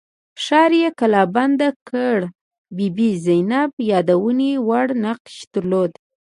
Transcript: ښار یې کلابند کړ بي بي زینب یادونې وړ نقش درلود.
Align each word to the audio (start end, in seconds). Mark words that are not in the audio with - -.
ښار 0.43 0.71
یې 0.81 0.89
کلابند 0.99 1.59
کړ 1.89 2.17
بي 2.75 2.87
بي 2.95 3.09
زینب 3.25 3.71
یادونې 3.91 4.51
وړ 4.67 4.87
نقش 5.05 5.35
درلود. 5.53 5.91